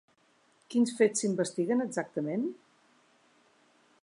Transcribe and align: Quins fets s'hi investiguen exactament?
Quins 0.75 0.93
fets 1.01 1.23
s'hi 1.23 1.29
investiguen 1.29 1.87
exactament? 1.87 2.51